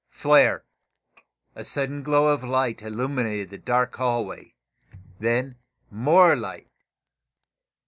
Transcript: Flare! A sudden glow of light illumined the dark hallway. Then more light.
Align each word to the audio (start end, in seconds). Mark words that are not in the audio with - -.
Flare! 0.09 0.65
A 1.53 1.63
sudden 1.63 2.01
glow 2.01 2.29
of 2.29 2.43
light 2.43 2.81
illumined 2.81 3.51
the 3.51 3.59
dark 3.59 3.95
hallway. 3.97 4.55
Then 5.19 5.57
more 5.91 6.35
light. 6.35 6.71